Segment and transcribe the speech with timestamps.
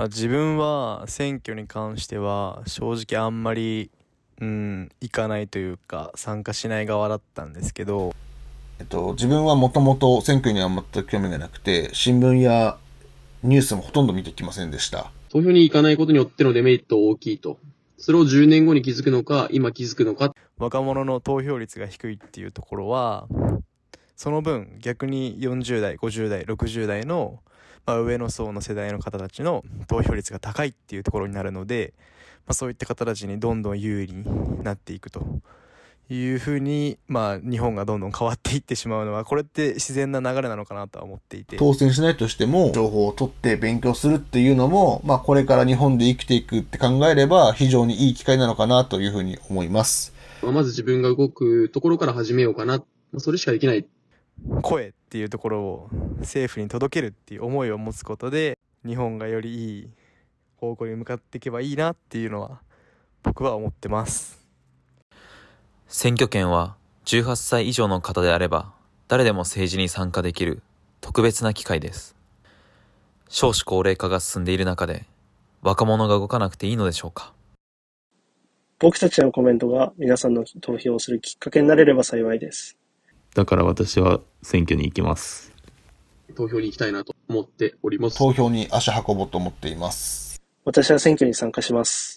[0.00, 3.90] まあ、自分は選挙に関しては正直あんまり、
[4.40, 8.14] うん、行かないというか参加しない側だったんですけど、
[8.78, 12.78] えっと、自分はもともと選挙には全く興味がなくて、新聞や
[13.42, 15.12] ニュースもほとんど見てきませんでした。
[15.28, 17.58] 投票に行かないことによってのデメリット大きいと。
[17.98, 20.34] それを10年後に気づくのか、今気づくのか。
[20.56, 23.28] 若者の投票率が低いっていうところは
[24.16, 27.40] その分逆に40代50代60代の、
[27.90, 31.92] まあ、上の層の世代の方たちの投票率が高いっていうところになるので、
[32.46, 35.26] まあ、そういった方たちにどんどん有利になっていくと
[36.08, 50.14] いうふうに、まあ、日本がどんどん変わっていってしまうのはこれって自然な流れなのかなとは思っていて当選しないとしても、情報を取って勉強するっていうのも、まあこれから日本で生きていくって考えれば、非常にいい機会なのかなというふうに思います。
[50.42, 52.78] まあまず自分が動くところから始めようかな。
[52.78, 52.84] ま
[53.16, 53.84] あそれしかできない。
[54.62, 59.90] 声っていうところを政府に届けるっていう思いを持つことで日本がよりいい
[60.56, 62.60] 方向に向かっていけばいいなっていうのは
[63.22, 64.38] 僕は思ってます
[65.88, 68.72] 選挙権は18歳以上の方であれば
[69.08, 70.62] 誰でも政治に参加できる
[71.00, 72.14] 特別な機会です。
[73.28, 75.04] 少子高齢化が進んでいる中で
[75.62, 77.32] 若者が動かなくていいのでしょうか
[78.80, 82.76] 僕たちのコメントが皆さんの投票をするきっかけになれれば幸いです。
[83.34, 85.52] だから私は選挙に行きます。
[86.34, 88.18] 投票に行きたいなと思っております。
[88.18, 90.40] 投票に足運ぼうと思っています。
[90.64, 92.09] 私は選挙に参加します。